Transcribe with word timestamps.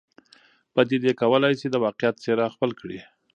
پدیدې 0.73 1.11
کولای 1.21 1.53
سي 1.59 1.67
د 1.69 1.75
واقعیت 1.85 2.15
څېره 2.23 2.45
خپل 2.55 2.71
کړي. 2.79 2.99